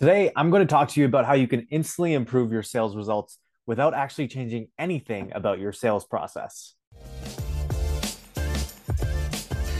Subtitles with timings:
[0.00, 2.94] Today, I'm going to talk to you about how you can instantly improve your sales
[2.94, 6.76] results without actually changing anything about your sales process.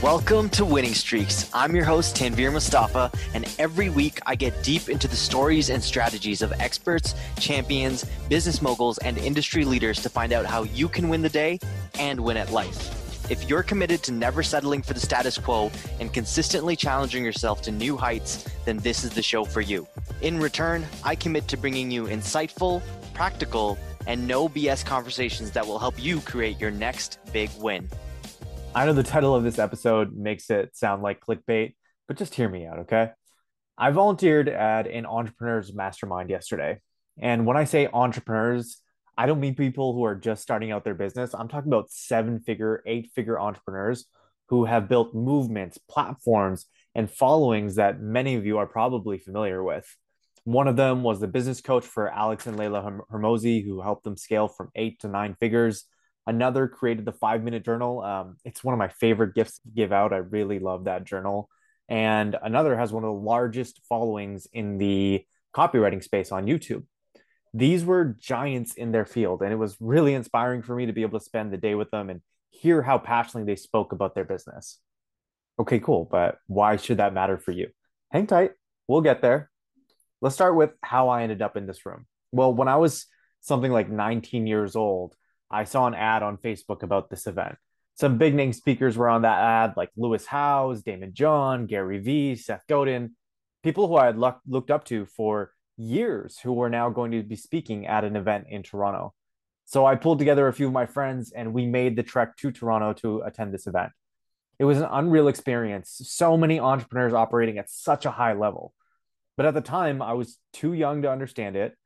[0.03, 1.49] Welcome to Winning Streaks.
[1.53, 5.81] I'm your host, Tanvir Mustafa, and every week I get deep into the stories and
[5.81, 11.07] strategies of experts, champions, business moguls, and industry leaders to find out how you can
[11.07, 11.59] win the day
[11.97, 13.08] and win at life.
[13.29, 17.71] If you're committed to never settling for the status quo and consistently challenging yourself to
[17.71, 19.87] new heights, then this is the show for you.
[20.21, 22.81] In return, I commit to bringing you insightful,
[23.13, 27.87] practical, and no BS conversations that will help you create your next big win.
[28.73, 31.75] I know the title of this episode makes it sound like clickbait,
[32.07, 33.11] but just hear me out, okay?
[33.77, 36.79] I volunteered at an entrepreneurs mastermind yesterday.
[37.21, 38.81] And when I say entrepreneurs,
[39.19, 41.35] I don't mean people who are just starting out their business.
[41.35, 44.05] I'm talking about seven figure, eight figure entrepreneurs
[44.47, 49.85] who have built movements, platforms, and followings that many of you are probably familiar with.
[50.45, 54.15] One of them was the business coach for Alex and Leila Hormozi, who helped them
[54.15, 55.83] scale from eight to nine figures.
[56.25, 58.01] Another created the five minute journal.
[58.01, 60.13] Um, it's one of my favorite gifts to give out.
[60.13, 61.49] I really love that journal.
[61.89, 66.85] And another has one of the largest followings in the copywriting space on YouTube
[67.53, 71.01] these were giants in their field and it was really inspiring for me to be
[71.01, 74.25] able to spend the day with them and hear how passionately they spoke about their
[74.25, 74.79] business.
[75.59, 77.67] Okay cool but why should that matter for you?
[78.11, 78.51] Hang tight
[78.87, 79.49] we'll get there.
[80.21, 82.05] Let's start with how i ended up in this room.
[82.31, 83.07] Well when i was
[83.41, 85.15] something like 19 years old
[85.49, 87.55] i saw an ad on facebook about this event.
[87.95, 92.35] Some big name speakers were on that ad like lewis howes Daymond john gary vee
[92.35, 93.15] seth godin
[93.63, 97.35] people who i had looked up to for years who were now going to be
[97.35, 99.13] speaking at an event in Toronto.
[99.65, 102.51] So I pulled together a few of my friends and we made the trek to
[102.51, 103.91] Toronto to attend this event.
[104.57, 106.01] It was an unreal experience.
[106.03, 108.73] So many entrepreneurs operating at such a high level.
[109.37, 111.77] But at the time, I was too young to understand it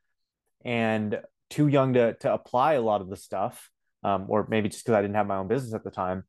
[0.66, 1.20] and
[1.52, 3.70] too young to, to apply a lot of the stuff,
[4.04, 6.24] um, or maybe just because I didn't have my own business at the time.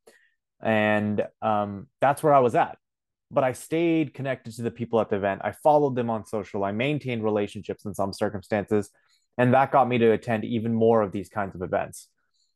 [0.61, 2.77] And um, that's where I was at
[3.35, 5.41] but I stayed connected to the people at the event.
[5.45, 6.65] I followed them on social.
[6.65, 8.91] I maintained relationships in some circumstances.
[9.37, 12.09] And that got me to attend even more of these kinds of events.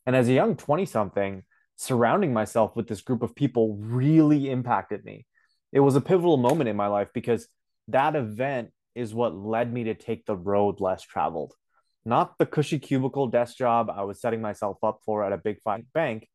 [0.07, 1.43] And as a young 20 something,
[1.77, 5.27] surrounding myself with this group of people really impacted me.
[5.73, 7.49] It was a pivotal moment in my life because
[7.89, 11.55] that event is what led me to take the road less traveled.
[12.05, 15.59] Not the cushy cubicle desk job I was setting myself up for at a big
[15.93, 16.29] bank,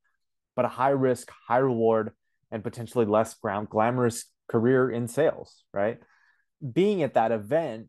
[0.56, 2.12] but a high risk, high reward,
[2.52, 6.00] and potentially less ground glamorous career in sales, right?
[6.72, 7.88] Being at that event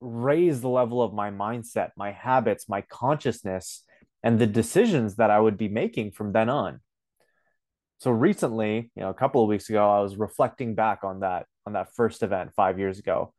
[0.00, 3.82] raised the level of my mindset, my habits, my consciousness,
[4.22, 6.80] and the decisions that I would be making from then on.
[7.98, 11.46] So recently, you know, a couple of weeks ago, I was reflecting back on that
[11.66, 13.32] on that first event 5 years ago.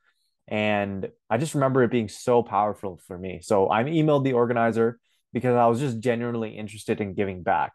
[0.47, 3.39] And I just remember it being so powerful for me.
[3.41, 4.99] So I emailed the organizer
[5.33, 7.73] because I was just genuinely interested in giving back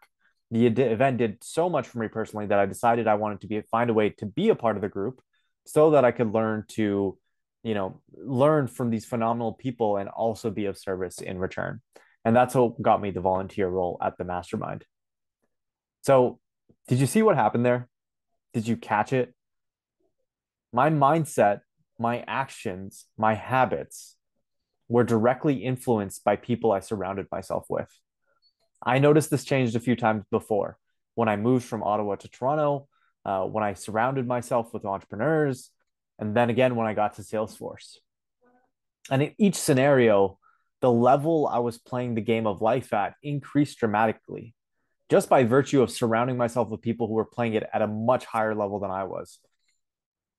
[0.53, 3.61] the event did so much for me personally that I decided I wanted to be
[3.61, 5.19] find a way to be a part of the group
[5.65, 7.17] so that I could learn to,
[7.63, 11.81] you know, learn from these phenomenal people and also be of service in return.
[12.23, 14.85] And that's what got me the volunteer role at the mastermind.
[16.01, 16.39] So,
[16.87, 17.89] did you see what happened there?
[18.53, 19.33] Did you catch it?
[20.71, 21.61] My mindset,
[21.97, 24.17] my actions, my habits
[24.87, 27.89] were directly influenced by people I surrounded myself with.
[28.85, 30.77] I noticed this changed a few times before
[31.15, 32.87] when I moved from Ottawa to Toronto,
[33.25, 35.69] uh, when I surrounded myself with entrepreneurs,
[36.19, 37.97] and then again when I got to Salesforce.
[39.09, 40.39] And in each scenario,
[40.81, 44.53] the level I was playing the game of life at increased dramatically
[45.09, 48.25] just by virtue of surrounding myself with people who were playing it at a much
[48.25, 49.39] higher level than I was.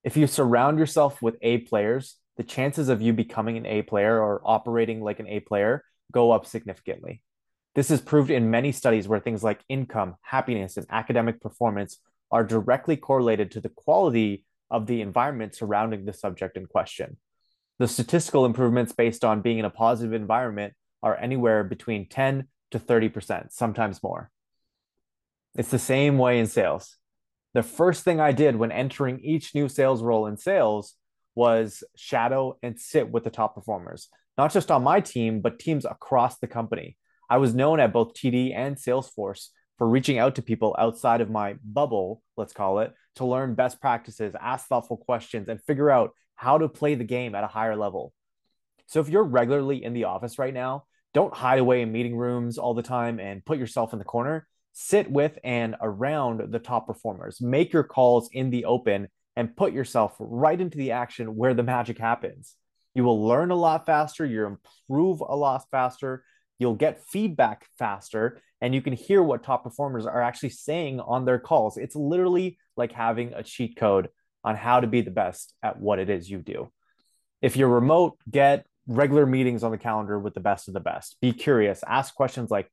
[0.02, 4.20] If you surround yourself with A players, the chances of you becoming an A player
[4.20, 7.22] or operating like an A player go up significantly.
[7.74, 11.98] This is proved in many studies where things like income, happiness, and academic performance
[12.30, 17.16] are directly correlated to the quality of the environment surrounding the subject in question.
[17.78, 22.78] The statistical improvements based on being in a positive environment are anywhere between 10 to
[22.78, 24.30] 30%, sometimes more.
[25.56, 26.96] It's the same way in sales.
[27.54, 30.94] The first thing I did when entering each new sales role in sales
[31.34, 35.84] was shadow and sit with the top performers, not just on my team, but teams
[35.84, 36.96] across the company.
[37.28, 39.48] I was known at both TD and Salesforce
[39.78, 43.80] for reaching out to people outside of my bubble, let's call it, to learn best
[43.80, 47.76] practices, ask thoughtful questions, and figure out how to play the game at a higher
[47.76, 48.12] level.
[48.86, 52.58] So if you're regularly in the office right now, don't hide away in meeting rooms
[52.58, 54.46] all the time and put yourself in the corner.
[54.72, 57.40] Sit with and around the top performers.
[57.40, 61.62] Make your calls in the open and put yourself right into the action where the
[61.62, 62.56] magic happens.
[62.94, 66.24] You will learn a lot faster, you'll improve a lot faster,
[66.58, 71.24] you'll get feedback faster, and you can hear what top performers are actually saying on
[71.24, 71.76] their calls.
[71.76, 74.08] It's literally like having a cheat code
[74.42, 76.70] on how to be the best at what it is you do.
[77.42, 81.16] If you're remote, get regular meetings on the calendar with the best of the best.
[81.20, 82.70] Be curious, ask questions like,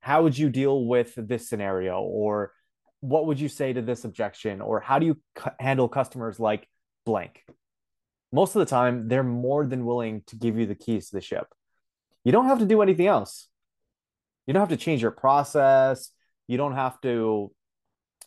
[0.00, 2.00] how would you deal with this scenario?
[2.00, 2.52] Or
[3.00, 4.60] what would you say to this objection?
[4.60, 6.68] Or how do you c- handle customers like
[7.06, 7.42] blank?
[8.32, 11.22] Most of the time, they're more than willing to give you the keys to the
[11.22, 11.46] ship.
[12.24, 13.48] You don't have to do anything else.
[14.46, 16.10] You don't have to change your process.
[16.46, 17.52] You don't have to,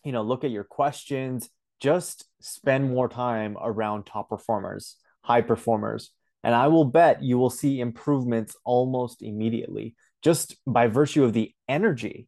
[0.04, 1.50] you know, look at your questions.
[1.80, 6.12] Just spend more time around top performers, high performers,
[6.44, 11.54] and I will bet you will see improvements almost immediately just by virtue of the
[11.68, 12.28] energy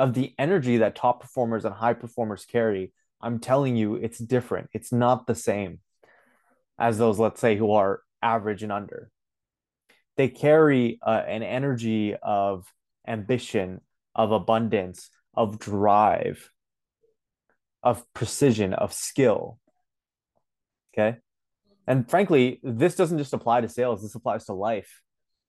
[0.00, 2.90] of the energy that top performers and high performers carry.
[3.20, 4.70] I'm telling you, it's different.
[4.72, 5.80] It's not the same
[6.78, 9.10] as those, let's say, who are average and under.
[10.20, 12.66] They carry uh, an energy of
[13.08, 13.80] ambition,
[14.14, 16.50] of abundance, of drive,
[17.82, 19.58] of precision, of skill.
[20.92, 21.16] Okay.
[21.86, 25.00] And frankly, this doesn't just apply to sales, this applies to life,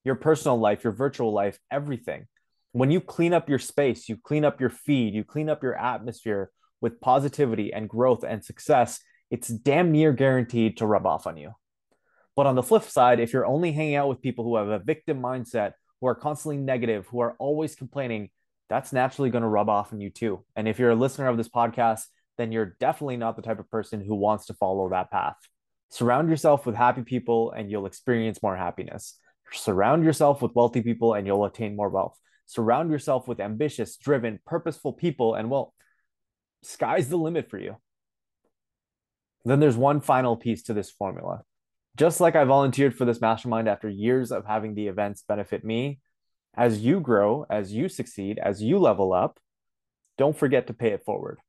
[0.06, 2.28] your personal life, your virtual life, everything.
[2.72, 5.76] When you clean up your space, you clean up your feed, you clean up your
[5.76, 11.36] atmosphere with positivity and growth and success, it's damn near guaranteed to rub off on
[11.36, 11.52] you.
[12.36, 14.80] But on the flip side, if you're only hanging out with people who have a
[14.80, 18.30] victim mindset, who are constantly negative, who are always complaining,
[18.70, 20.44] that's naturally going to rub off on you too.
[20.56, 22.06] And if you're a listener of this podcast,
[22.38, 25.36] then you're definitely not the type of person who wants to follow that path.
[25.90, 29.18] Surround yourself with happy people and you'll experience more happiness.
[29.52, 32.18] Surround yourself with wealthy people and you'll attain more wealth.
[32.46, 35.74] Surround yourself with ambitious, driven, purposeful people, and well,
[36.64, 37.76] sky's the limit for you.
[39.44, 41.44] Then there's one final piece to this formula.
[41.98, 46.00] Just like I volunteered for this mastermind after years of having the events benefit me,
[46.56, 49.40] as you grow, as you succeed, as you level up,
[50.18, 51.40] don't forget to pay it forward.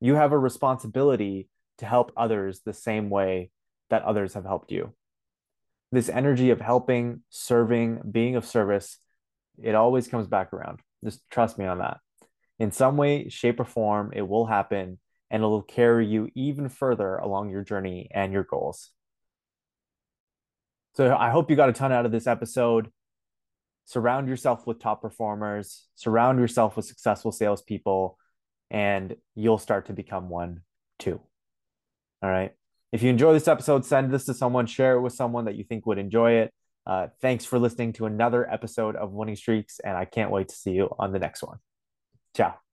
[0.00, 1.48] You have a responsibility
[1.78, 3.50] to help others the same way
[3.90, 4.94] that others have helped you.
[5.92, 8.98] This energy of helping, serving, being of service,
[9.62, 10.80] it always comes back around.
[11.04, 11.98] Just trust me on that.
[12.58, 14.98] In some way, shape, or form, it will happen
[15.30, 18.90] and it'll carry you even further along your journey and your goals.
[20.94, 22.90] So I hope you got a ton out of this episode.
[23.84, 28.18] Surround yourself with top performers, surround yourself with successful salespeople,
[28.70, 30.62] and you'll start to become one
[30.98, 31.20] too.
[32.22, 32.52] All right.
[32.92, 35.64] If you enjoy this episode, send this to someone, share it with someone that you
[35.64, 36.54] think would enjoy it.
[36.86, 40.54] Uh, thanks for listening to another episode of Winning Streaks, and I can't wait to
[40.54, 41.58] see you on the next one.
[42.36, 42.63] Ciao.